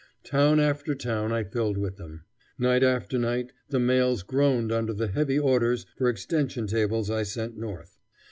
[0.23, 2.23] Town after town I filled with them.
[2.57, 7.55] Night after night the mails groaned under the heavy orders for extension tables I sent
[7.55, 7.99] north.